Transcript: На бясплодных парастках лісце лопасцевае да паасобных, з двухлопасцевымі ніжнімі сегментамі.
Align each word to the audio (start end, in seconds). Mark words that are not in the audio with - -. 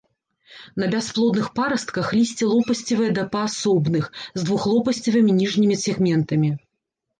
На 0.83 0.87
бясплодных 0.93 1.47
парастках 1.59 2.07
лісце 2.21 2.47
лопасцевае 2.53 3.11
да 3.19 3.27
паасобных, 3.37 4.05
з 4.41 4.49
двухлопасцевымі 4.49 5.39
ніжнімі 5.43 5.81
сегментамі. 5.87 6.49